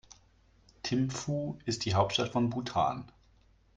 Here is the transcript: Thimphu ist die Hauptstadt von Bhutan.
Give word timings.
Thimphu 0.81 1.59
ist 1.65 1.85
die 1.85 1.93
Hauptstadt 1.93 2.31
von 2.31 2.49
Bhutan. 2.49 3.11